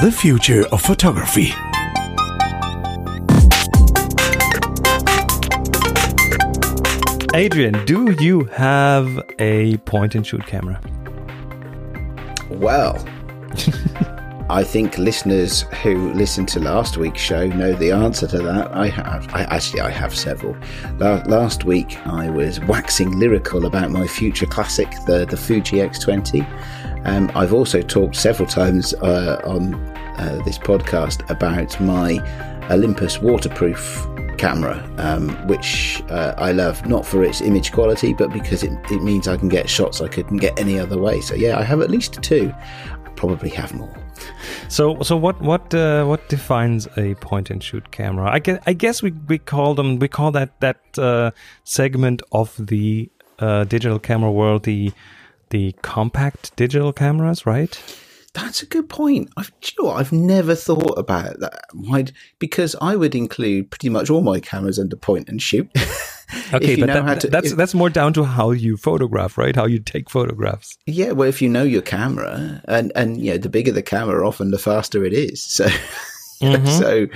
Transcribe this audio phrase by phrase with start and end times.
[0.00, 1.52] The future of photography.
[7.34, 10.80] Adrian, do you have a point and shoot camera?
[12.48, 13.04] Well,
[14.50, 18.74] I think listeners who listened to last week's show know the answer to that.
[18.74, 19.28] I have.
[19.34, 20.56] I, actually, I have several.
[20.98, 26.46] La- last week, I was waxing lyrical about my future classic, the the Fuji X20.
[27.04, 32.18] Um, I've also talked several times uh, on uh, this podcast about my
[32.70, 34.06] Olympus waterproof
[34.38, 39.02] camera, um, which uh, I love not for its image quality, but because it, it
[39.02, 41.20] means I can get shots I couldn't get any other way.
[41.20, 42.52] So yeah, I have at least two.
[43.04, 43.94] I probably have more.
[44.68, 48.30] So, so what what uh, what defines a point and shoot camera?
[48.30, 51.30] I guess I guess we, we call them we call that that uh,
[51.64, 54.92] segment of the uh, digital camera world the
[55.50, 57.80] the compact digital cameras, right?
[58.34, 59.30] That's a good point.
[59.36, 61.60] I've, you know I've never thought about that.
[61.72, 62.06] Why?
[62.38, 65.68] Because I would include pretty much all my cameras under point and shoot.
[66.52, 69.56] okay, but that, to, that's if, that's more down to how you photograph, right?
[69.56, 70.76] How you take photographs.
[70.86, 74.26] Yeah, well, if you know your camera, and and you know, the bigger the camera,
[74.26, 75.42] often the faster it is.
[75.42, 75.68] So.
[76.48, 76.66] Mm-hmm.
[76.66, 77.06] so,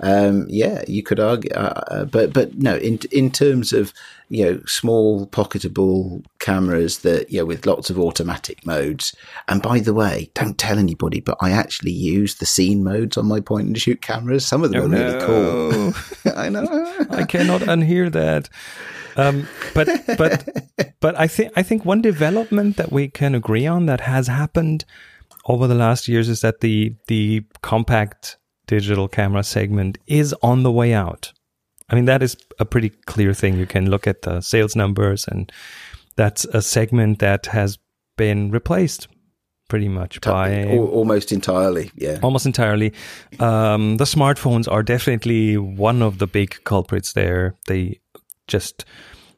[0.00, 3.92] um, yeah, you could argue, uh, uh, but but no, in in terms of
[4.28, 9.14] you know small pocketable cameras that you know with lots of automatic modes.
[9.48, 13.26] And by the way, don't tell anybody, but I actually use the scene modes on
[13.26, 14.46] my point and shoot cameras.
[14.46, 14.98] Some of them oh, are no.
[14.98, 16.32] really cool.
[16.36, 17.06] I know.
[17.10, 18.48] I cannot unhear that.
[19.16, 20.48] Um, but but
[21.00, 24.84] but I think I think one development that we can agree on that has happened
[25.46, 28.36] over the last years is that the the compact
[28.70, 31.32] digital camera segment is on the way out.
[31.90, 33.58] I mean, that is a pretty clear thing.
[33.58, 35.50] You can look at the sales numbers, and
[36.14, 37.78] that's a segment that has
[38.16, 39.08] been replaced
[39.68, 41.90] pretty much by almost entirely.
[41.96, 42.92] Yeah, almost entirely.
[43.40, 47.56] Um, the smartphones are definitely one of the big culprits there.
[47.66, 47.98] They
[48.46, 48.84] just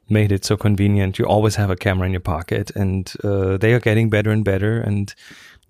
[0.09, 1.17] made it so convenient.
[1.17, 4.45] You always have a camera in your pocket, and uh, they are getting better and
[4.45, 4.79] better.
[4.79, 5.13] And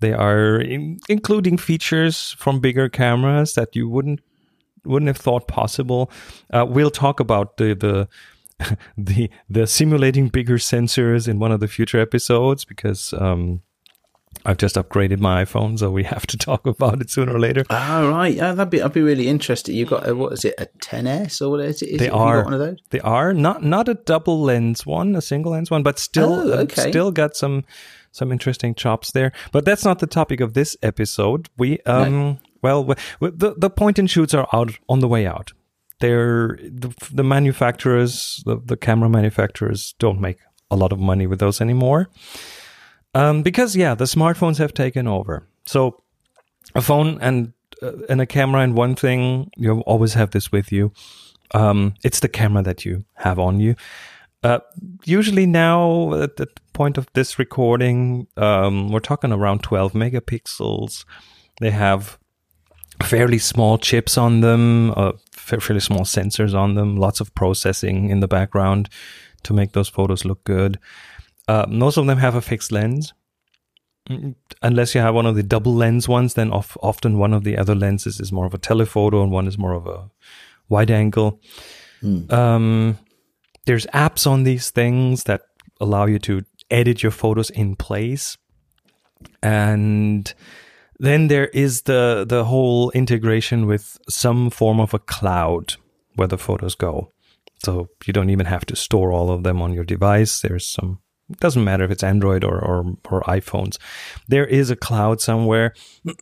[0.04, 4.20] they are in, including features from bigger cameras that you wouldn't
[4.84, 6.10] wouldn't have thought possible.
[6.52, 11.68] Uh, we'll talk about the the the the simulating bigger sensors in one of the
[11.68, 13.62] future episodes because um,
[14.44, 17.64] I've just upgraded my iPhone, so we have to talk about it sooner or later.
[17.70, 18.34] Oh, right.
[18.34, 19.74] Yeah, that'd be I'd be really interested.
[19.74, 21.88] You got a, what is it, a 10s or what is it?
[21.88, 22.78] Is they it, are one of those.
[22.90, 26.52] They are not not a double lens one, a single lens one, but still oh,
[26.64, 26.82] okay.
[26.82, 27.64] uh, still got some
[28.14, 29.32] some interesting chops there.
[29.52, 31.48] But that's not the topic of this episode.
[31.58, 32.38] We um no.
[32.62, 32.84] well
[33.20, 35.52] the the point and shoots are out on the way out.
[36.00, 40.38] They're the, the manufacturers, the, the camera manufacturers don't make
[40.70, 42.08] a lot of money with those anymore.
[43.14, 45.46] Um, because yeah, the smartphones have taken over.
[45.66, 46.02] So
[46.74, 50.72] a phone and uh, and a camera and one thing you always have this with
[50.72, 50.92] you.
[51.52, 53.76] Um, it's the camera that you have on you.
[54.44, 54.60] Uh,
[55.04, 61.06] usually now at the point of this recording, um, we're talking around 12 megapixels.
[61.60, 62.18] They have
[63.02, 68.20] fairly small chips on them, uh, fairly small sensors on them, lots of processing in
[68.20, 68.90] the background
[69.44, 70.78] to make those photos look good.
[71.48, 73.14] Uh, most of them have a fixed lens.
[74.10, 77.44] Mm, unless you have one of the double lens ones, then of, often one of
[77.44, 80.10] the other lenses is more of a telephoto and one is more of a
[80.68, 81.40] wide angle.
[82.02, 82.30] Mm.
[82.30, 82.98] Um,
[83.66, 85.42] there's apps on these things that
[85.80, 88.36] allow you to edit your photos in place.
[89.42, 90.32] And
[90.98, 95.74] then there is the the whole integration with some form of a cloud
[96.14, 97.12] where the photos go.
[97.64, 100.40] So you don't even have to store all of them on your device.
[100.40, 103.78] There's some it doesn't matter if it's Android or, or, or iPhones.
[104.28, 105.72] There is a cloud somewhere.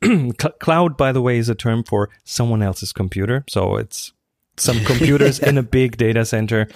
[0.60, 3.44] cloud, by the way, is a term for someone else's computer.
[3.48, 4.12] So it's
[4.56, 6.68] some computers in a big data center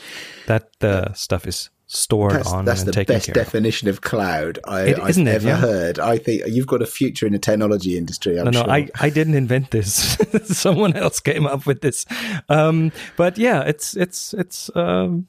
[0.46, 2.64] that the stuff is stored that's, on.
[2.64, 5.56] That's the best definition of cloud I, have ever yeah?
[5.56, 5.98] heard.
[5.98, 8.38] I think you've got a future in the technology industry.
[8.38, 8.70] I'm no, no, sure.
[8.70, 9.94] I, I didn't invent this.
[10.44, 12.06] Someone else came up with this.
[12.48, 15.28] Um, but yeah, it's it's it's um,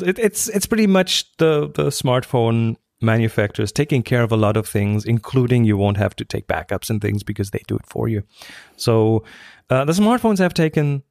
[0.00, 4.66] it, it's it's pretty much the the smartphone manufacturers taking care of a lot of
[4.66, 8.08] things, including you won't have to take backups and things because they do it for
[8.08, 8.22] you.
[8.76, 9.24] So
[9.70, 11.02] uh, the smartphones have taken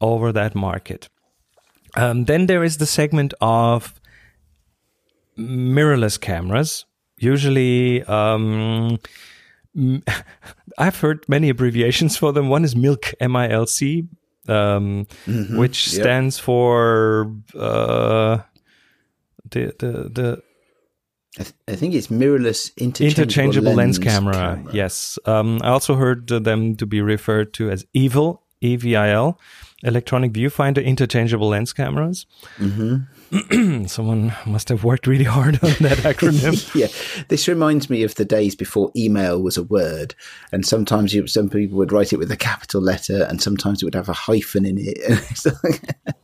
[0.00, 1.08] over that market.
[1.96, 4.00] Um, then there is the segment of
[5.38, 6.84] mirrorless cameras.
[7.16, 8.98] Usually, um,
[10.78, 12.48] I've heard many abbreviations for them.
[12.48, 14.08] One is MILC, M I L C,
[14.48, 15.58] um, mm-hmm.
[15.58, 16.44] which stands yep.
[16.44, 18.38] for uh,
[19.50, 20.42] the the the
[21.38, 24.34] I, th- I, think it's mirrorless interchangeable, interchangeable lens, lens, camera.
[24.34, 24.72] camera.
[24.72, 25.18] Yes.
[25.26, 29.38] Um, I also heard them to be referred to as EVIL, EVIL,
[29.86, 32.26] electronic viewfinder interchangeable lens cameras.
[32.58, 33.84] Mm-hmm.
[33.86, 36.74] Someone must have worked really hard on that acronym.
[36.74, 36.88] yeah,
[37.28, 40.14] this reminds me of the days before email was a word,
[40.52, 43.84] and sometimes you, some people would write it with a capital letter, and sometimes it
[43.84, 44.98] would have a hyphen in it.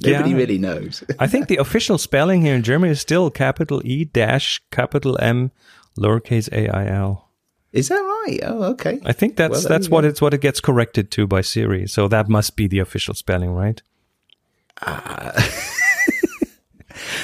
[0.00, 0.36] Nobody yeah.
[0.36, 1.02] really knows.
[1.18, 5.50] I think the official spelling here in Germany is still capital E dash capital M
[5.98, 7.27] lowercase a i l.
[7.72, 8.40] Is that right?
[8.44, 9.00] Oh, okay.
[9.04, 10.08] I think that's well, that's what go.
[10.08, 11.86] it's what it gets corrected to by Siri.
[11.86, 13.82] So that must be the official spelling, right?
[14.80, 15.32] Uh,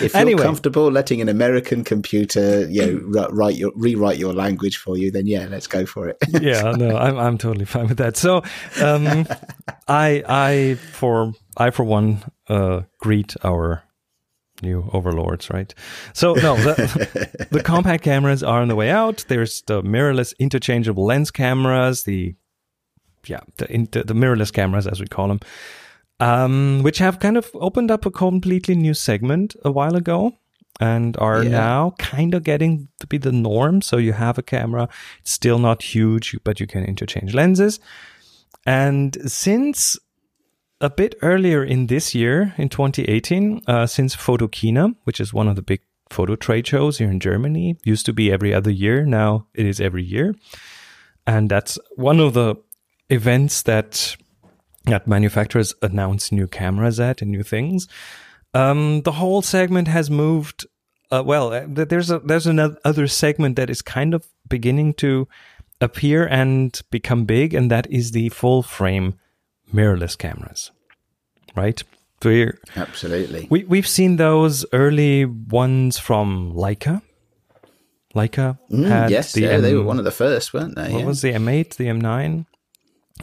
[0.01, 0.43] if you're anyway.
[0.43, 5.27] comfortable letting an American computer, you know, write your rewrite your language for you, then
[5.27, 6.19] yeah, let's go for it.
[6.41, 8.17] yeah, no, I'm I'm totally fine with that.
[8.17, 8.43] So,
[8.83, 9.27] um,
[9.89, 13.84] I I for I for one uh, greet our
[14.65, 15.75] new overlords, right?
[16.13, 19.25] So no, the, the, compact cameras are on the way out.
[19.29, 22.35] There's the mirrorless interchangeable lens cameras, the
[23.27, 25.41] yeah, the, the mirrorless cameras as we call them,
[26.21, 30.33] um, which have kind of opened up a completely new segment a while ago
[30.81, 31.51] and are yeah.
[31.51, 33.81] now kind of getting to be the norm.
[33.81, 34.89] So you have a camera,
[35.21, 37.81] it's still not huge, but you can interchange lenses.
[38.67, 39.99] And since
[40.85, 45.57] a bit earlier in this year, in 2018, uh, since Photokina, which is one of
[45.57, 49.07] the big photo trade shows here in Germany, used to be every other year.
[49.07, 50.35] Now it is every year.
[51.27, 52.57] And that's one of the
[53.09, 54.17] events that
[54.85, 57.89] that manufacturers announce new cameras at and new things.
[58.53, 60.67] Um, the whole segment has moved.
[61.11, 65.27] Uh, well, uh, there's a there's another segment that is kind of beginning to
[65.81, 69.15] appear and become big, and that is the full frame
[69.73, 70.71] mirrorless cameras,
[71.55, 71.83] right?
[72.25, 73.47] We're, Absolutely.
[73.51, 77.03] We we've seen those early ones from Leica.
[78.15, 80.91] Leica mm, had yes, the yeah, M, they were one of the first, weren't they?
[80.93, 81.07] What yeah.
[81.07, 82.47] was the M8, the M9?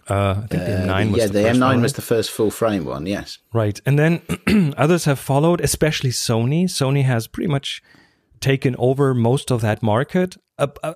[0.10, 1.81] Uh, I think uh, the M9 was yeah, the, the M9 one.
[1.81, 3.06] was the first full frame one.
[3.06, 3.80] Yes, right.
[3.86, 4.22] And then
[4.78, 6.66] others have followed, especially Sony.
[6.66, 7.81] Sony has pretty much
[8.39, 10.38] taken over most of that market,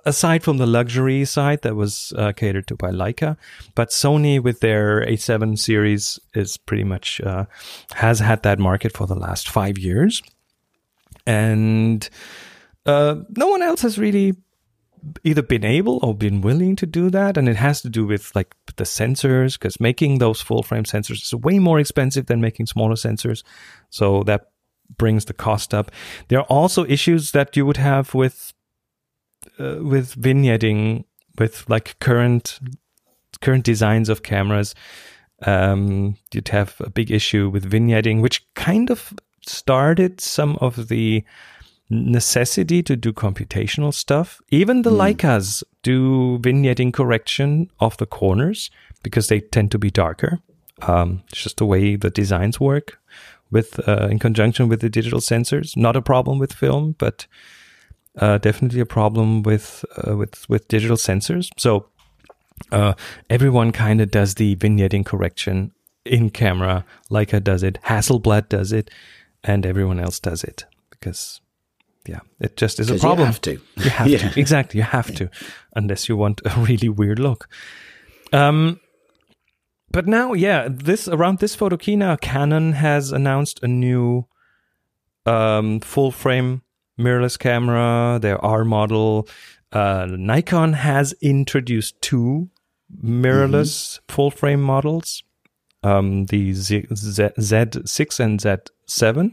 [0.04, 3.36] aside from the luxury side that was uh, catered to by Leica,
[3.74, 7.46] but Sony with their A7 series is pretty much uh,
[7.94, 10.22] has had that market for the last five years,
[11.26, 12.08] and
[12.84, 14.34] uh, no one else has really
[15.22, 18.34] either been able or been willing to do that, and it has to do with
[18.34, 22.66] like the sensors because making those full frame sensors is way more expensive than making
[22.66, 23.42] smaller sensors,
[23.90, 24.50] so that
[24.98, 25.90] brings the cost up.
[26.28, 28.52] There are also issues that you would have with
[29.58, 31.04] uh, with vignetting
[31.38, 32.58] with like current
[33.40, 34.74] current designs of cameras
[35.44, 39.12] um, you'd have a big issue with vignetting which kind of
[39.46, 41.24] started some of the
[41.88, 44.40] necessity to do computational stuff.
[44.50, 45.14] Even the mm.
[45.14, 48.70] leicas do vignetting correction of the corners
[49.02, 50.40] because they tend to be darker.
[50.82, 52.98] Um, it's just the way the designs work
[53.50, 55.76] with uh, in conjunction with the digital sensors.
[55.76, 57.26] Not a problem with film but
[58.16, 61.50] uh, definitely a problem with uh, with with digital sensors.
[61.58, 61.88] So
[62.72, 62.94] uh,
[63.28, 65.72] everyone kind of does the vignetting correction
[66.04, 66.84] in camera.
[67.10, 68.90] Leica does it, Hasselblad does it,
[69.44, 71.40] and everyone else does it because
[72.06, 73.18] yeah, it just is a problem.
[73.26, 73.60] You have to.
[73.76, 74.30] You have yeah.
[74.30, 74.40] to.
[74.40, 75.30] Exactly, you have to,
[75.74, 77.48] unless you want a really weird look.
[78.32, 78.80] Um,
[79.90, 84.26] but now, yeah, this around this Photokina, Canon has announced a new
[85.24, 86.62] um, full frame
[86.98, 89.28] mirrorless camera, their R model.
[89.72, 92.50] Uh, Nikon has introduced two
[93.02, 94.12] mirrorless mm-hmm.
[94.12, 95.22] full frame models,
[95.82, 99.32] um, the Z- Z- Z6 and Z7.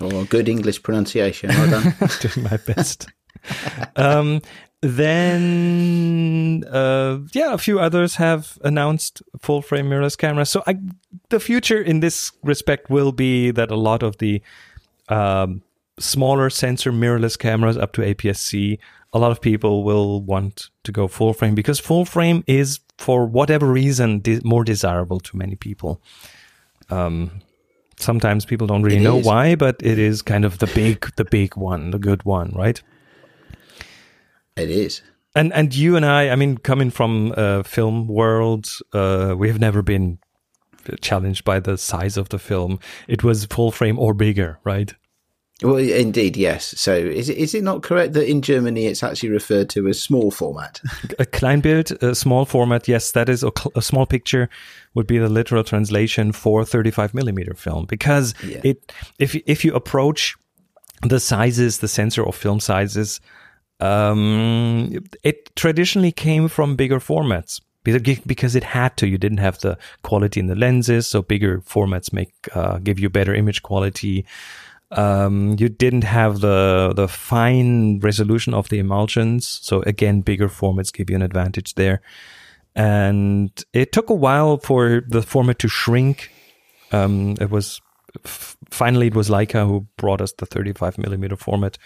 [0.00, 1.48] Oh, good English pronunciation.
[1.48, 1.94] Well done.
[2.20, 3.08] Doing my best.
[3.96, 4.42] um,
[4.82, 10.50] then, uh, yeah, a few others have announced full frame mirrorless cameras.
[10.50, 10.76] So I,
[11.30, 14.42] the future in this respect will be that a lot of the
[15.08, 15.62] um,
[15.98, 18.78] smaller sensor mirrorless cameras up to APS-C,
[19.12, 23.26] a lot of people will want to go full frame because full frame is, for
[23.26, 26.00] whatever reason, de- more desirable to many people.
[26.90, 27.40] Um,
[27.98, 29.26] sometimes people don't really it know is.
[29.26, 32.82] why, but it is kind of the big, the big one, the good one, right?
[34.56, 35.02] It is.
[35.34, 39.60] And and you and I, I mean, coming from a film world, uh, we have
[39.60, 40.18] never been
[41.02, 42.78] challenged by the size of the film.
[43.06, 44.94] It was full frame or bigger, right?
[45.62, 46.78] Well, indeed, yes.
[46.78, 50.02] So, is it, is it not correct that in Germany it's actually referred to as
[50.02, 50.80] small format?
[51.18, 54.50] a Kleinbild, a small format, yes, that is a, a, small picture
[54.92, 58.60] would be the literal translation for 35 millimeter film because yeah.
[58.64, 60.36] it if if you approach
[61.02, 63.20] the sizes, the sensor or film sizes,
[63.80, 69.06] um, it traditionally came from bigger formats because it had to.
[69.06, 73.08] You didn't have the quality in the lenses, so bigger formats make uh, give you
[73.08, 74.26] better image quality.
[74.92, 80.92] Um, you didn't have the the fine resolution of the emulsions, so again, bigger formats
[80.92, 82.00] give you an advantage there.
[82.76, 86.30] And it took a while for the format to shrink.
[86.92, 87.80] Um, it was
[88.24, 91.78] f- finally it was Leica who brought us the 35 millimeter format,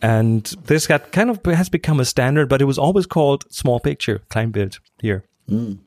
[0.00, 2.48] and this got kind of has become a standard.
[2.48, 5.24] But it was always called small picture, Kleinbild here.
[5.50, 5.80] Mm.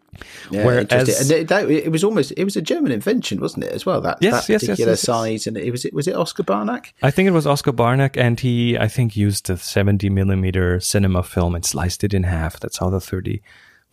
[0.52, 3.72] Yeah, Whereas, and that, it was almost it was a German invention, wasn't it?
[3.72, 6.16] As well, that, yes, that yes, particular yes, size, and it was it was it
[6.16, 6.94] Oskar Barnack.
[7.02, 11.24] I think it was Oskar Barnack, and he I think used a seventy millimeter cinema
[11.24, 12.60] film and sliced it in half.
[12.60, 13.42] That's how the thirty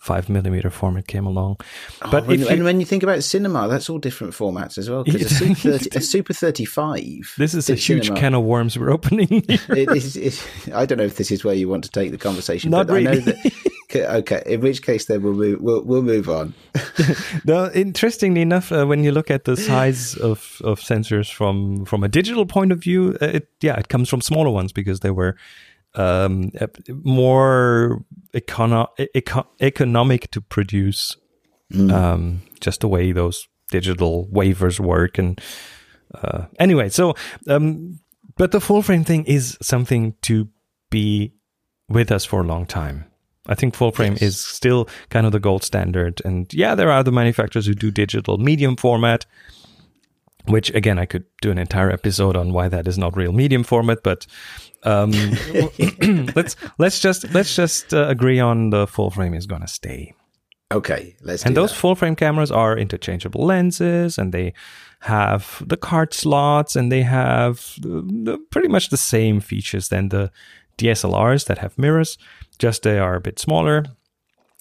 [0.03, 1.57] five millimeter format came along.
[2.03, 4.91] Oh, but when, you, and when you think about cinema, that's all different formats as
[4.91, 5.05] well.
[5.05, 7.35] Because a, Super 30, a Super 35.
[7.39, 9.29] This is a huge cinema, can of worms we're opening.
[9.49, 12.73] it is, I don't know if this is where you want to take the conversation,
[12.73, 13.07] Not but really.
[13.07, 13.73] I know that.
[14.01, 16.55] Okay, in which case then we'll move, we'll, we'll move on.
[17.45, 22.03] no, interestingly enough, uh, when you look at the size of, of sensors from from
[22.03, 25.11] a digital point of view, uh, it yeah, it comes from smaller ones because they
[25.11, 25.37] were
[25.95, 26.51] um,
[26.89, 31.17] more econo- eco- economic to produce.
[31.73, 31.93] Mm.
[31.93, 35.41] Um, just the way those digital wafers work, and
[36.15, 37.15] uh, anyway, so
[37.49, 37.99] um,
[38.37, 40.49] but the full frame thing is something to
[40.91, 41.33] be
[41.89, 43.07] with us for a long time.
[43.47, 44.23] I think full frame yes.
[44.23, 46.23] is still kind of the gold standard.
[46.25, 49.27] And yeah, there are the manufacturers who do digital medium format,
[50.47, 53.65] which again, I could do an entire episode on why that is not real medium
[53.65, 54.27] format, but
[54.85, 55.13] um,
[56.35, 60.15] let's let's just let's just uh, agree on the full frame is going to stay.
[60.73, 61.45] Okay, let's.
[61.45, 61.79] And those that.
[61.79, 64.55] full frame cameras are interchangeable lenses, and they
[65.01, 70.09] have the card slots, and they have the, the, pretty much the same features than
[70.09, 70.31] the
[70.79, 72.19] DSLRs that have mirrors.
[72.63, 73.85] Just they are a bit smaller.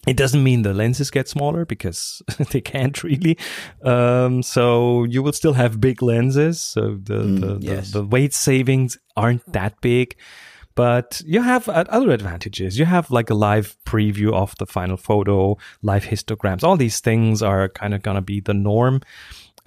[0.08, 3.38] It doesn't mean the lenses get smaller because they can't really.
[3.84, 6.60] Um, so you will still have big lenses.
[6.60, 7.92] So the, mm, the, yes.
[7.92, 10.16] the, the, weight savings aren't that big.
[10.74, 12.80] But you have other advantages.
[12.80, 16.64] You have like a live preview of the final photo, live histograms.
[16.64, 19.02] All these things are kind of going to be the norm.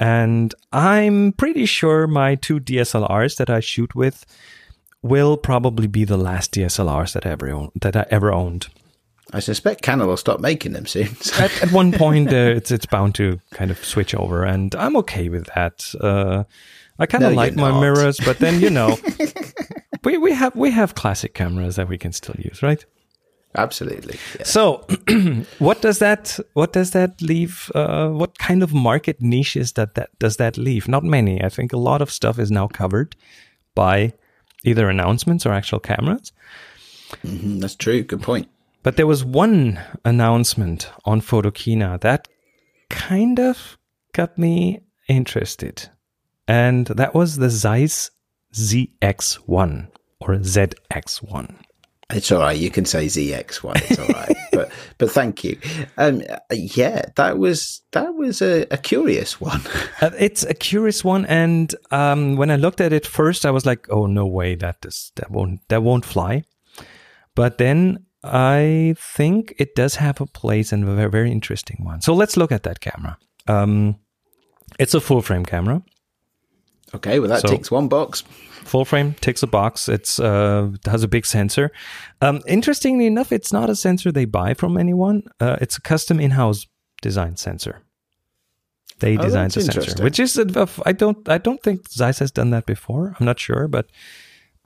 [0.01, 4.27] And I'm pretty sure my two DSLRs that I shoot with
[5.05, 8.69] will probably be the last DSLRs that, ever that I ever owned.
[9.33, 11.09] I suspect Canon will stop making them soon.
[11.39, 14.97] at, at, one point, uh, it's it's bound to kind of switch over, and I'm
[14.99, 15.95] okay with that.
[16.01, 16.45] Uh,
[16.99, 17.81] I kind of no, like my not.
[17.81, 18.97] mirrors, but then you know,
[20.05, 22.85] we we have we have classic cameras that we can still use, right?
[23.57, 24.19] Absolutely.
[24.39, 24.45] Yeah.
[24.45, 24.87] So,
[25.59, 27.71] what does that what does that leave?
[27.75, 30.87] Uh, what kind of market niches that that does that leave?
[30.89, 31.43] Not many.
[31.43, 33.17] I think a lot of stuff is now covered
[33.75, 34.13] by
[34.65, 36.33] either announcements or actual cameras.
[37.23, 38.03] Mm-hmm, that's true.
[38.03, 38.49] Good point.
[38.83, 42.29] But there was one announcement on Photokina that
[42.91, 43.79] kind of
[44.13, 45.89] got me interested.
[46.47, 48.11] And that was the Zeiss
[48.53, 49.89] ZX1
[50.21, 51.57] or ZX1.
[52.15, 52.57] It's all right.
[52.57, 53.91] You can say ZX1.
[53.91, 54.37] It's all right.
[54.53, 55.59] but but thank you.
[55.99, 59.61] Um, yeah, that was that was a, a curious one.
[60.01, 63.67] uh, it's a curious one, and um, when I looked at it first, I was
[63.67, 64.55] like, "Oh no way!
[64.55, 66.45] That is that won't that won't fly."
[67.35, 72.01] But then I think it does have a place and a very, very interesting one.
[72.01, 73.19] So let's look at that camera.
[73.47, 73.97] Um,
[74.79, 75.83] it's a full frame camera.
[76.95, 78.23] Okay, well that so, ticks one box.
[78.65, 79.89] Full frame ticks a box.
[79.89, 81.71] It's uh, has a big sensor.
[82.21, 85.25] Um, interestingly enough, it's not a sensor they buy from anyone.
[85.41, 86.67] Uh, it's a custom in-house
[87.03, 87.83] design sensor.
[89.01, 90.39] They oh, designed the sensor, which is
[90.87, 93.15] I don't I don't think Zeiss has done that before.
[93.19, 93.91] I'm not sure, but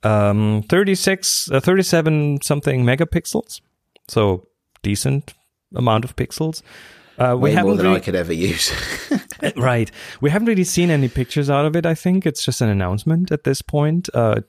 [0.03, 3.61] um, 36, uh, 37 something megapixels.
[4.07, 4.47] So
[4.83, 5.35] decent
[5.75, 6.63] amount of pixels.
[7.19, 8.71] Uh, we Way more than really, I could ever use.
[9.57, 9.91] right.
[10.21, 11.87] We haven't really seen any pictures out of it.
[11.87, 14.09] I think it's just an announcement at this point.
[14.15, 14.41] Uh,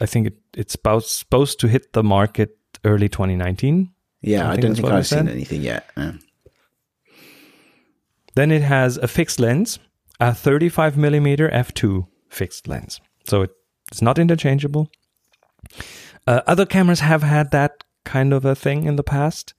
[0.00, 3.90] I think it, it's about, supposed to hit the market early 2019.
[4.22, 5.86] Yeah, I, I don't think I've seen anything yet.
[5.96, 6.12] Yeah.
[8.34, 9.78] Then it has a fixed lens,
[10.20, 13.00] a 35 millimeter f2 fixed lens.
[13.24, 13.50] So it
[13.90, 14.90] it's not interchangeable.
[16.26, 19.54] Uh, other cameras have had that kind of a thing in the past.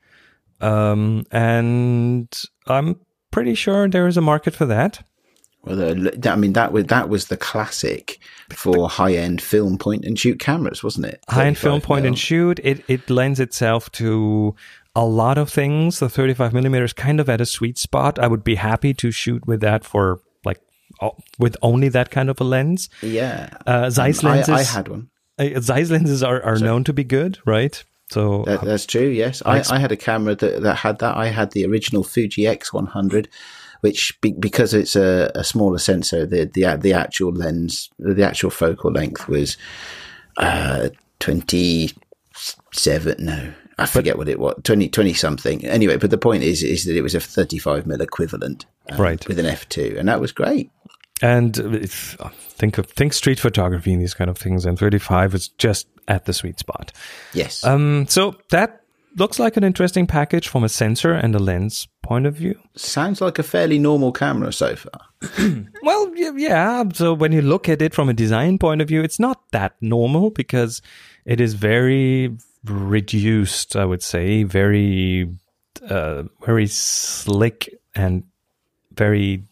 [0.60, 2.28] Um, and
[2.68, 3.00] I'm
[3.32, 5.04] pretty sure there is a market for that.
[5.64, 8.20] Well, I mean that was that was the classic
[8.50, 11.24] for high end film point and shoot cameras, wasn't it?
[11.30, 12.60] High end film point and shoot.
[12.64, 14.56] It it lends itself to
[14.96, 16.00] a lot of things.
[16.00, 18.18] The 35 millimeters kind of at a sweet spot.
[18.18, 20.60] I would be happy to shoot with that for like
[21.38, 22.90] with only that kind of a lens.
[23.04, 24.50] Yeah, uh, Zeiss lenses.
[24.50, 25.10] I, I, had one.
[25.38, 27.84] Uh, Zeiss lenses are, are known to be good, right?
[28.12, 29.08] So that, that's true.
[29.08, 31.16] Yes, I, I, had a camera that, that had that.
[31.16, 33.28] I had the original Fuji X100,
[33.80, 38.50] which be, because it's a, a, smaller sensor, the, the the actual lens, the actual
[38.50, 39.56] focal length was
[40.36, 40.90] uh,
[41.20, 41.92] twenty
[42.74, 43.16] seven.
[43.24, 45.66] No, I forget but, what it was, 20, 20 something.
[45.66, 49.26] Anyway, but the point is, is that it was a 35 mil equivalent, um, right,
[49.26, 50.70] with an f2, and that was great.
[51.22, 51.56] And
[51.90, 56.26] think of think street photography and these kind of things, and 35 is just at
[56.26, 56.92] the sweet spot.
[57.34, 57.64] Yes.
[57.64, 58.08] Um.
[58.08, 58.82] So that
[59.18, 62.60] looks like an interesting package from a sensor and a lens point of view.
[62.76, 65.02] Sounds like a fairly normal camera so far.
[65.84, 66.84] well, yeah.
[66.94, 69.76] So when you look at it from a design point of view, it's not that
[69.82, 70.82] normal because
[71.26, 72.36] it is very
[72.66, 73.76] reduced.
[73.76, 75.30] I would say very,
[75.88, 78.24] uh, very slick and
[78.94, 79.44] very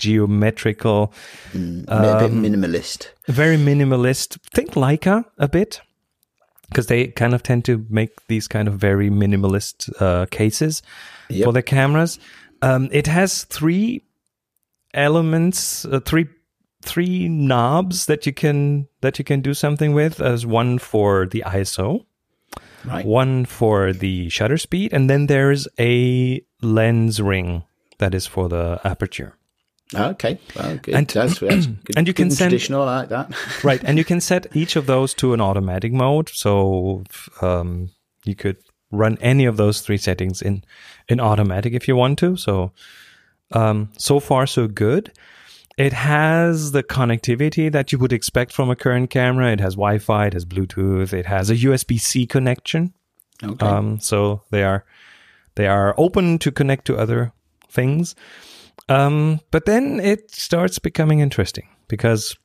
[0.00, 1.12] geometrical.
[1.52, 3.10] Mm, um, a bit minimalist.
[3.28, 4.40] Very minimalist.
[4.50, 5.80] Think Leica a bit,
[6.68, 10.82] because they kind of tend to make these kind of very minimalist uh, cases
[11.28, 11.44] yep.
[11.44, 12.18] for their cameras.
[12.62, 14.02] Um, it has three
[14.94, 16.28] elements, uh, three
[16.82, 20.20] three knobs that you can that you can do something with.
[20.20, 22.06] As one for the ISO.
[22.82, 23.04] Right.
[23.04, 27.64] One for the shutter speed, and then there's a lens ring
[27.98, 29.36] that is for the aperture.
[29.94, 30.94] Okay, well, good.
[30.94, 33.82] And, that's, that's good, and you can send traditional like that, right?
[33.84, 37.04] And you can set each of those to an automatic mode, so
[37.40, 37.90] um,
[38.24, 38.58] you could
[38.92, 40.64] run any of those three settings in
[41.08, 42.36] in automatic if you want to.
[42.36, 42.72] So
[43.52, 45.12] um, so far so good.
[45.76, 49.50] It has the connectivity that you would expect from a current camera.
[49.52, 52.92] It has Wi-Fi, it has Bluetooth, it has a USB-C connection.
[53.42, 53.66] Okay.
[53.66, 54.84] Um, so they are
[55.54, 57.32] they are open to connect to other
[57.68, 58.14] things.
[58.88, 62.36] Um, but then it starts becoming interesting because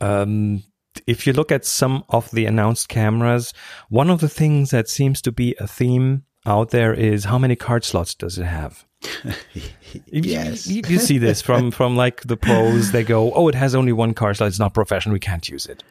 [0.00, 0.62] um,
[1.06, 3.52] if you look at some of the announced cameras,
[3.88, 7.56] one of the things that seems to be a theme out there is how many
[7.56, 8.84] card slots does it have?
[10.06, 10.66] yes.
[10.66, 12.90] You, you, see this from from like the pros.
[12.90, 14.48] They go, "Oh, it has only one card slot.
[14.48, 15.12] It's not professional.
[15.12, 15.84] We can't use it."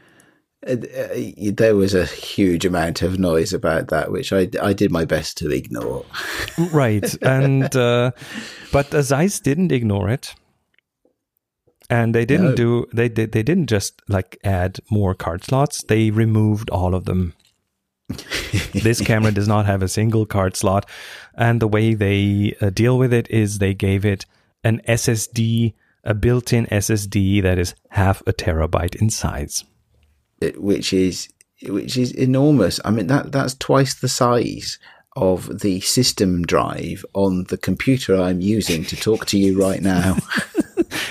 [0.66, 0.76] Uh,
[1.54, 5.38] there was a huge amount of noise about that, which I, I did my best
[5.38, 6.04] to ignore.
[6.72, 8.12] right, and uh,
[8.72, 10.34] but Zeiss didn't ignore it,
[11.92, 12.56] and they didn't no.
[12.56, 15.84] do they, they they didn't just like add more card slots.
[15.84, 17.36] They removed all of them.
[18.74, 20.90] this camera does not have a single card slot,
[21.36, 24.26] and the way they uh, deal with it is they gave it
[24.64, 29.64] an SSD, a built-in SSD that is half a terabyte in size
[30.58, 31.30] which is
[31.64, 32.80] which is enormous.
[32.86, 34.80] I mean that that's twice the size
[35.16, 40.18] of the system drive on the computer I'm using to talk to you right now.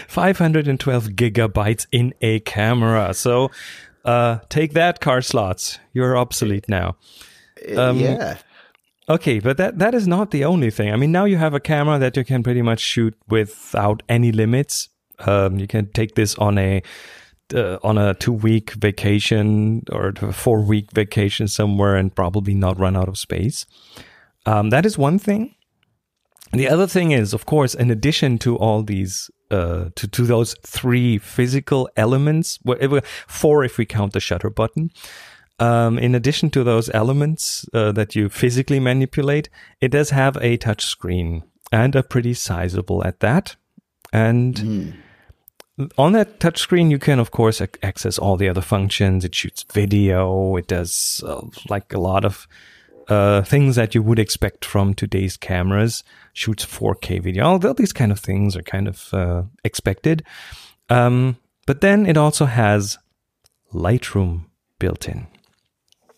[0.08, 3.12] 512 gigabytes in a camera.
[3.14, 3.50] So
[4.04, 5.78] uh, take that, car slots.
[5.92, 6.96] You're obsolete now.
[7.68, 8.38] Uh, um, yeah.
[9.08, 10.92] Okay, but that that is not the only thing.
[10.92, 14.32] I mean, now you have a camera that you can pretty much shoot without any
[14.32, 14.88] limits.
[15.20, 16.82] Um, you can take this on a
[17.54, 22.96] uh, on a two week vacation or four week vacation somewhere and probably not run
[22.96, 23.66] out of space.
[24.46, 25.54] Um, that is one thing.
[26.52, 30.54] The other thing is, of course, in addition to all these, uh, to, to those
[30.62, 32.58] three physical elements,
[33.26, 34.90] four if we count the shutter button,
[35.58, 39.48] um, in addition to those elements uh, that you physically manipulate,
[39.80, 43.56] it does have a touch screen and a pretty sizable at that.
[44.12, 44.94] And mm
[45.98, 49.24] on that touchscreen, you can, of course, ac- access all the other functions.
[49.24, 50.56] It shoots video.
[50.56, 52.48] It does uh, like a lot of
[53.08, 56.02] uh, things that you would expect from today's cameras.
[56.32, 57.44] Shoots 4K video.
[57.44, 60.24] All these kind of things are kind of uh, expected.
[60.88, 61.36] Um,
[61.66, 62.98] but then it also has
[63.72, 64.46] Lightroom
[64.78, 65.26] built in.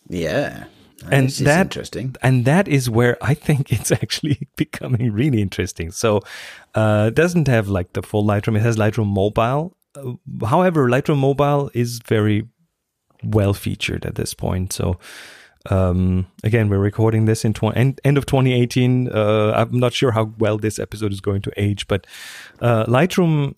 [0.07, 0.65] Yeah.
[1.11, 2.15] And that interesting.
[2.21, 5.91] And that is where I think it's actually becoming really interesting.
[5.91, 6.21] So,
[6.75, 8.57] uh, it doesn't have like the full Lightroom.
[8.57, 9.75] It has Lightroom Mobile.
[9.95, 12.47] Uh, however, Lightroom Mobile is very
[13.23, 14.73] well featured at this point.
[14.73, 14.97] So,
[15.69, 19.09] um, again, we're recording this in tw- end, end of 2018.
[19.09, 22.07] Uh, I'm not sure how well this episode is going to age, but
[22.61, 23.55] uh, Lightroom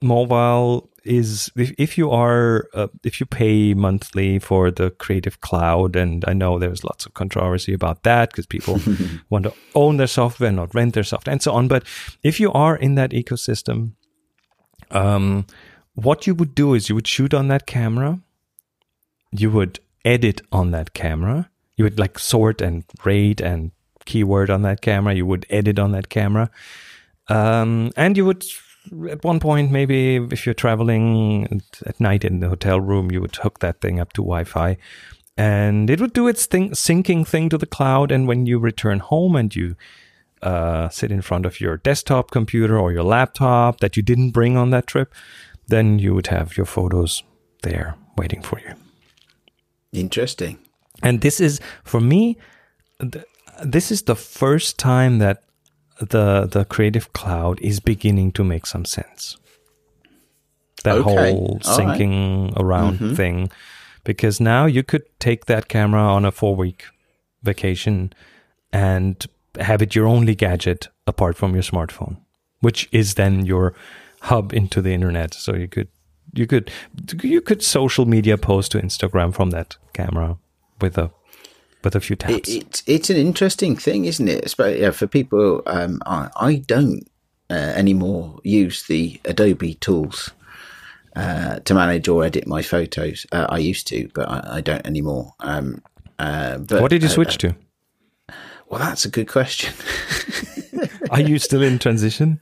[0.00, 5.96] Mobile is if, if you are uh, if you pay monthly for the creative cloud
[5.96, 8.80] and i know there's lots of controversy about that because people
[9.30, 11.84] want to own their software not rent their software and so on but
[12.22, 13.92] if you are in that ecosystem
[14.90, 15.46] um,
[15.94, 18.20] what you would do is you would shoot on that camera
[19.30, 23.70] you would edit on that camera you would like sort and rate and
[24.04, 26.50] keyword on that camera you would edit on that camera
[27.28, 28.44] um, and you would
[29.10, 33.36] at one point, maybe if you're traveling at night in the hotel room, you would
[33.36, 34.76] hook that thing up to Wi-Fi,
[35.36, 38.10] and it would do its thing, syncing thing to the cloud.
[38.12, 39.76] And when you return home and you
[40.42, 44.56] uh, sit in front of your desktop computer or your laptop that you didn't bring
[44.56, 45.14] on that trip,
[45.68, 47.22] then you would have your photos
[47.62, 48.74] there waiting for you.
[49.92, 50.58] Interesting.
[51.02, 52.36] And this is for me.
[53.00, 53.24] Th-
[53.64, 55.44] this is the first time that
[56.10, 59.36] the the Creative Cloud is beginning to make some sense.
[60.84, 61.32] That okay.
[61.32, 62.62] whole syncing right.
[62.62, 63.14] around mm-hmm.
[63.14, 63.50] thing,
[64.04, 66.86] because now you could take that camera on a four week
[67.42, 68.12] vacation
[68.72, 69.24] and
[69.60, 72.16] have it your only gadget apart from your smartphone,
[72.60, 73.74] which is then your
[74.22, 75.34] hub into the internet.
[75.34, 75.88] So you could
[76.34, 76.70] you could
[77.22, 80.38] you could social media post to Instagram from that camera
[80.80, 81.10] with a
[81.84, 82.48] with a few taps.
[82.48, 84.44] It, it's it's an interesting thing, isn't it?
[84.44, 85.62] Especially for people.
[85.66, 87.08] Um, I, I don't
[87.50, 90.30] uh, anymore use the Adobe tools
[91.16, 93.26] uh, to manage or edit my photos.
[93.32, 95.34] Uh, I used to, but I, I don't anymore.
[95.40, 95.82] Um,
[96.18, 97.54] uh, but, what did you switch to?
[98.68, 99.74] Well, that's a good question.
[101.10, 102.40] Are you still in transition?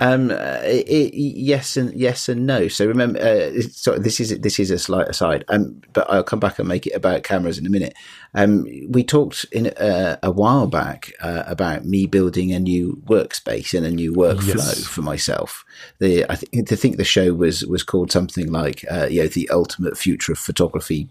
[0.00, 2.66] Um, uh, it, it, yes and yes and no.
[2.66, 5.44] So remember, uh, so this is this is a slight aside.
[5.48, 7.94] Um, but I'll come back and make it about cameras in a minute.
[8.34, 13.72] Um, we talked in uh, a while back uh, about me building a new workspace
[13.72, 14.84] and a new workflow yes.
[14.84, 15.64] for myself.
[16.00, 19.28] The I, th- I think the show was was called something like uh, you know
[19.28, 21.08] the ultimate future of photography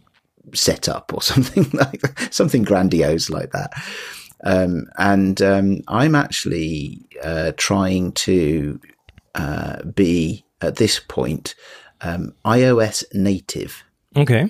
[0.54, 3.72] setup or something like that, something grandiose like that.
[4.44, 8.80] Um, and um, I'm actually uh, trying to
[9.36, 11.56] uh, be at this point
[12.02, 13.84] um, iOS native.
[14.16, 14.50] Okay.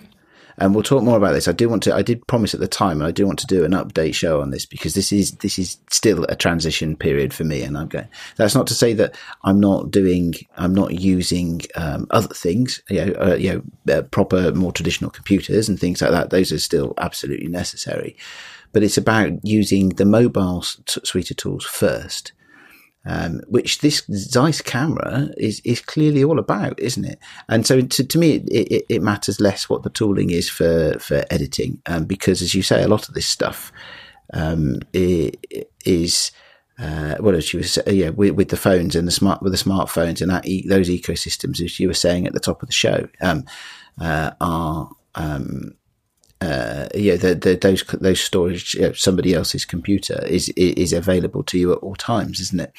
[0.57, 1.47] And we'll talk more about this.
[1.47, 1.95] I do want to.
[1.95, 4.39] I did promise at the time, and I do want to do an update show
[4.39, 7.63] on this because this is this is still a transition period for me.
[7.63, 8.07] And I'm going.
[8.35, 10.35] That's not to say that I'm not doing.
[10.55, 12.83] I'm not using um, other things.
[12.87, 16.29] You know, uh, you know, uh, proper, more traditional computers and things like that.
[16.29, 18.15] Those are still absolutely necessary
[18.73, 22.33] but it's about using the mobile suite of tools first.
[23.05, 27.19] Um, which this Zeiss camera is is clearly all about, isn't it?
[27.49, 30.97] And so to, to me, it, it, it, matters less what the tooling is for
[30.99, 33.73] for editing, um, because as you say, a lot of this stuff
[34.33, 36.31] um, is.
[36.79, 39.63] Uh, well, as you were yeah, with, with, the phones and the smart with the
[39.63, 42.73] smartphones and that e- those ecosystems, as you were saying at the top of the
[42.73, 43.45] show, um,
[44.01, 45.75] uh, are um,
[46.43, 51.43] uh, yeah, the, the, those those storage, you know, somebody else's computer is is available
[51.43, 52.73] to you at all times, isn't it?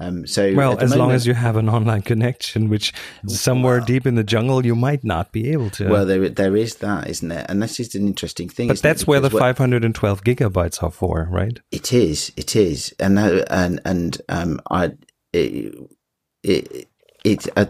[0.00, 2.92] Um, so well, as moment, long as you have an online connection, which
[3.28, 5.88] somewhere deep in the jungle you might not be able to.
[5.88, 7.46] Well, there there is that, isn't it?
[7.48, 8.66] And this is an interesting thing.
[8.66, 11.60] But that's where the 512 gigabytes are for, right?
[11.70, 12.32] It is.
[12.36, 12.92] It is.
[12.98, 14.92] And and and um, I.
[15.32, 15.74] It,
[16.42, 16.88] it,
[17.24, 17.68] it's a,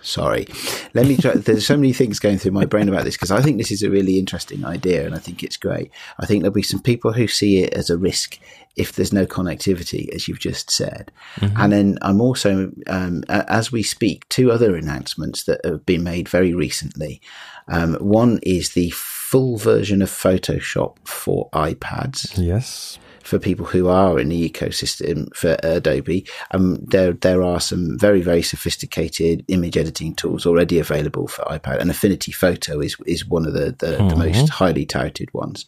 [0.00, 0.46] sorry.
[0.94, 1.32] Let me try.
[1.32, 3.82] There's so many things going through my brain about this because I think this is
[3.82, 5.90] a really interesting idea and I think it's great.
[6.20, 8.38] I think there'll be some people who see it as a risk
[8.76, 11.10] if there's no connectivity, as you've just said.
[11.36, 11.60] Mm-hmm.
[11.60, 16.28] And then I'm also, um, as we speak, two other announcements that have been made
[16.28, 17.20] very recently.
[17.68, 22.36] Um, one is the full version of Photoshop for iPads.
[22.36, 26.26] Yes for people who are in the ecosystem for Adobe.
[26.52, 31.80] Um, there there are some very very sophisticated image editing tools already available for iPad,
[31.80, 34.08] and Affinity Photo is is one of the the, mm-hmm.
[34.08, 35.66] the most highly touted ones.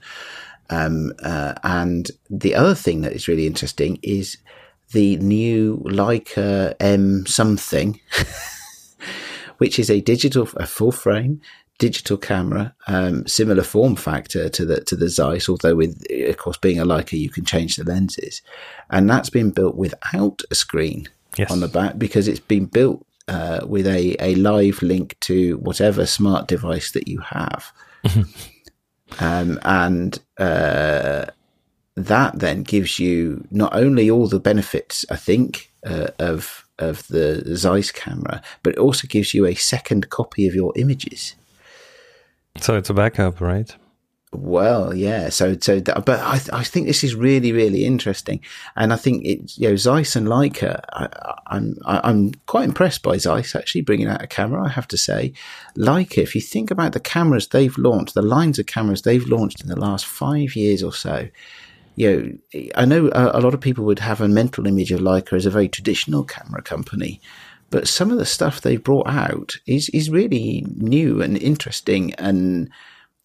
[0.71, 4.37] Um, uh, and the other thing that is really interesting is
[4.92, 8.01] the new Leica M something.
[9.59, 11.40] which is a digital, a full frame
[11.79, 16.57] digital camera, um, similar form factor to the to the Zeiss, although with of course
[16.57, 18.43] being a Leica, you can change the lenses,
[18.91, 21.51] and that's been built without a screen yes.
[21.51, 26.05] on the back because it's been built uh, with a a live link to whatever
[26.05, 27.73] smart device that you have,
[29.21, 30.21] um, and.
[30.37, 31.27] Uh,
[31.97, 37.43] that then gives you not only all the benefits, I think, uh, of of the
[37.57, 41.35] Zeiss camera, but it also gives you a second copy of your images.
[42.61, 43.75] So it's a backup, right?
[44.33, 45.31] Well, yeah.
[45.31, 48.40] So, so, but I, I think this is really, really interesting,
[48.77, 50.83] and I think it's you know Zeiss and Leica.
[50.92, 54.66] I, I'm, I'm quite impressed by Zeiss actually bringing out a camera.
[54.66, 55.33] I have to say,
[55.79, 56.18] Leica.
[56.18, 59.68] If you think about the cameras they've launched, the lines of cameras they've launched in
[59.68, 61.29] the last five years or so,
[61.97, 65.01] you know, I know a, a lot of people would have a mental image of
[65.01, 67.21] Leica as a very traditional camera company,
[67.70, 72.70] but some of the stuff they've brought out is is really new and interesting and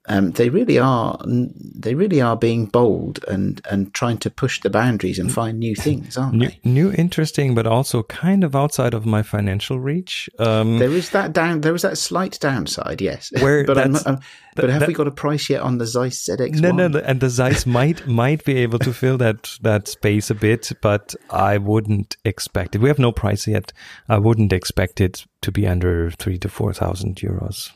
[0.07, 4.69] um, they really are they really are being bold and and trying to push the
[4.69, 6.59] boundaries and find new things, aren't new, they?
[6.65, 10.29] New, interesting, but also kind of outside of my financial reach.
[10.39, 11.61] Um, there is that down.
[11.61, 13.31] There was that slight downside, yes.
[13.39, 14.19] Where, but I'm, I'm,
[14.55, 16.59] but have that, we got a price yet on the Zeiss ZX?
[16.59, 20.35] No, no, and the Zeiss might might be able to fill that that space a
[20.35, 22.81] bit, but I wouldn't expect it.
[22.81, 23.71] We have no price yet.
[24.09, 27.71] I wouldn't expect it to be under three to four thousand euros.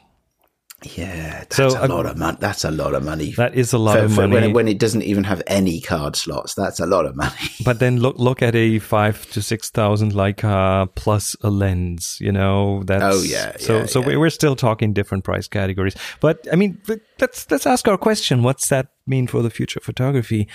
[0.84, 2.38] Yeah, that's so, a lot of money.
[2.40, 3.32] That's a lot of money.
[3.32, 5.82] That is a lot for, of money when it, when it, doesn't even have any
[5.82, 6.54] card slots.
[6.54, 7.34] That's a lot of money.
[7.66, 12.20] but then look look at a five to six thousand Leica plus a lens.
[12.22, 13.58] You know that's oh yeah.
[13.58, 14.18] So yeah, so yeah.
[14.18, 15.96] we're still talking different price categories.
[16.20, 16.80] But I mean,
[17.20, 18.44] let's let's ask our question.
[18.44, 20.48] What's that mean for the future of photography?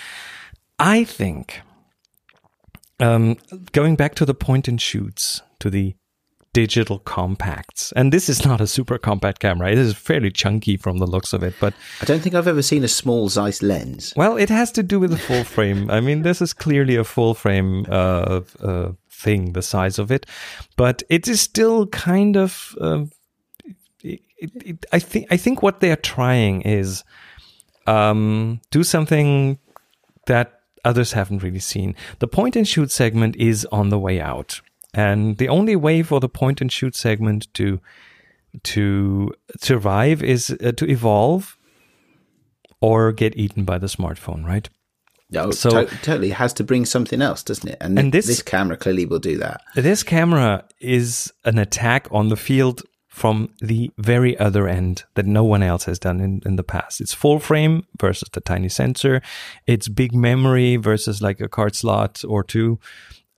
[0.79, 1.63] I think
[3.01, 3.39] um,
[3.73, 5.97] going back to the point and shoots to the
[6.53, 7.93] digital compacts.
[7.93, 9.71] And this is not a super compact camera.
[9.71, 12.62] It is fairly chunky from the looks of it, but I don't think I've ever
[12.62, 14.12] seen a small Zeiss lens.
[14.17, 15.91] Well, it has to do with the full frame.
[15.91, 20.27] I mean, this is clearly a full frame uh, uh, thing, the size of it,
[20.77, 22.75] but it is still kind of.
[22.81, 23.05] Uh,
[24.03, 24.21] it,
[24.57, 25.29] it, I think.
[25.31, 27.05] I think what they are trying is
[27.87, 29.59] um, do something
[30.27, 31.95] that others haven't really seen.
[32.19, 34.61] The point and shoot segment is on the way out.
[34.95, 37.81] And the only way for the point and shoot segment to
[38.65, 41.57] to survive is uh, to evolve
[42.83, 44.69] or get eaten by the smartphone, right?
[45.31, 47.79] No, so to- totally has to bring something else, doesn't it?
[47.81, 49.63] And, and this, this camera clearly will do that.
[49.75, 55.45] This camera is an attack on the field from the very other end that no
[55.45, 57.01] one else has done in, in the past.
[57.01, 59.23] It's full frame versus the tiny sensor.
[59.67, 62.79] It's big memory versus like a card slot or two.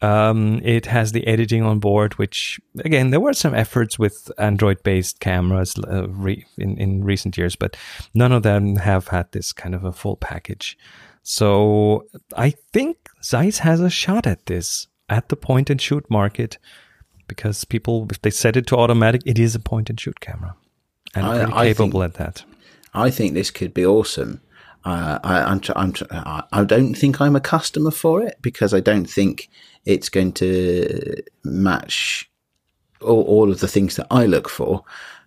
[0.05, 5.21] Um, it has the editing on board, which again there were some efforts with Android-based
[5.21, 7.77] cameras uh, re- in in recent years, but
[8.13, 10.77] none of them have had this kind of a full package.
[11.23, 12.05] So
[12.37, 16.59] I think Zeiss has a shot at this at the point and shoot market
[17.27, 20.55] because people, if they set it to automatic, it is a point and shoot camera,
[21.15, 22.45] and I, pretty I capable think, at that.
[22.93, 24.41] I think this could be awesome.
[24.85, 25.95] Uh, I, I'm, I'm,
[26.53, 29.49] I don't think I'm a customer for it because I don't think
[29.85, 32.31] it's going to match
[33.01, 34.85] all, all of the things that I look for.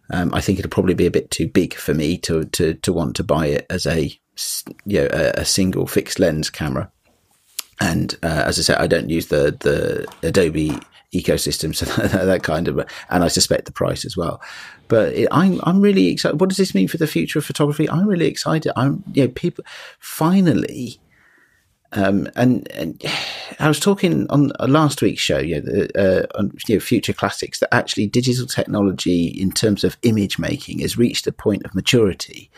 [0.09, 2.93] Um, I think it'll probably be a bit too big for me to, to, to
[2.93, 4.03] want to buy it as a,
[4.85, 6.91] you know, a, a single fixed lens camera.
[7.79, 10.79] And uh, as I said, I don't use the, the Adobe
[11.13, 14.41] ecosystem, so that, that, kind of, and I suspect the price as well.
[14.87, 16.39] But it, I'm I'm really excited.
[16.39, 17.89] What does this mean for the future of photography?
[17.89, 18.71] I'm really excited.
[18.75, 19.63] I'm you know people
[19.99, 20.99] finally
[21.93, 23.01] um, and, and
[23.59, 27.59] I was talking on last week's show, you know, uh, on you know, future classics,
[27.59, 32.51] that actually digital technology in terms of image making has reached a point of maturity,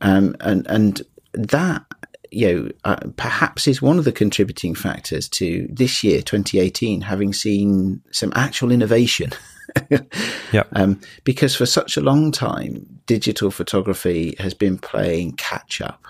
[0.00, 1.02] um, and and
[1.34, 1.84] that
[2.30, 7.32] you know uh, perhaps is one of the contributing factors to this year, 2018, having
[7.32, 9.30] seen some actual innovation.
[10.52, 10.64] yeah.
[10.72, 16.02] Um, because for such a long time, digital photography has been playing catch up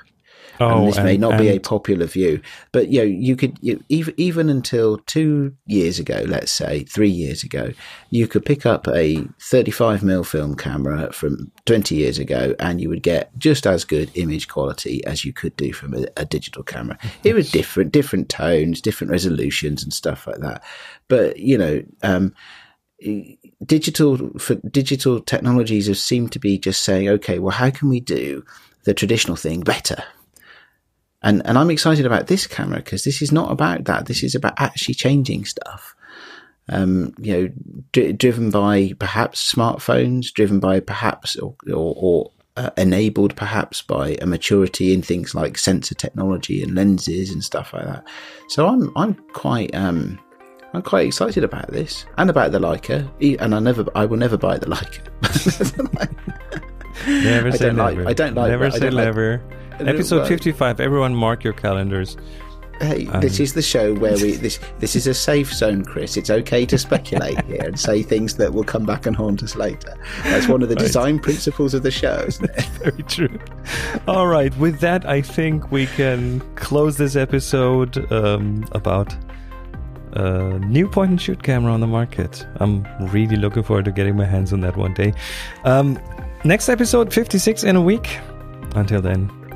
[0.60, 2.40] Oh, and this and, may not be a popular view,
[2.72, 7.10] but you know, you could you, even even until two years ago, let's say three
[7.10, 7.72] years ago,
[8.10, 12.88] you could pick up a 35 mm film camera from 20 years ago, and you
[12.88, 16.62] would get just as good image quality as you could do from a, a digital
[16.62, 16.98] camera.
[17.24, 20.62] It was different, different tones, different resolutions, and stuff like that.
[21.08, 21.82] But you know.
[22.02, 22.34] Um,
[23.64, 28.00] digital for digital technologies have seemed to be just saying, okay, well, how can we
[28.00, 28.44] do
[28.84, 30.02] the traditional thing better?
[31.22, 34.06] And and I'm excited about this camera because this is not about that.
[34.06, 35.94] This is about actually changing stuff.
[36.70, 37.52] Um, you know,
[37.92, 44.18] d- driven by perhaps smartphones, driven by perhaps or, or, or uh, enabled perhaps by
[44.20, 48.04] a maturity in things like sensor technology and lenses and stuff like that.
[48.48, 50.18] So I'm I'm quite um,
[50.74, 53.08] I'm quite excited about this and about the Leica.
[53.40, 55.00] And I never I will never buy the Leica.
[57.06, 58.04] never say I never.
[58.04, 58.50] Like, I don't like.
[58.50, 59.42] Never say never.
[59.80, 60.80] Episode fifty-five.
[60.80, 62.16] Everyone, mark your calendars.
[62.80, 66.16] Hey, um, this is the show where we this this is a safe zone, Chris.
[66.16, 69.56] It's okay to speculate here and say things that will come back and haunt us
[69.56, 69.96] later.
[70.24, 70.84] That's one of the right.
[70.84, 72.64] design principles of the show, isn't it?
[72.82, 73.38] Very true.
[74.06, 79.14] All right, with that, I think we can close this episode um, about
[80.12, 82.46] a new point and shoot camera on the market.
[82.56, 85.14] I'm really looking forward to getting my hands on that one day.
[85.64, 85.98] Um,
[86.44, 88.18] next episode, 56 in a week.
[88.74, 89.30] Until then,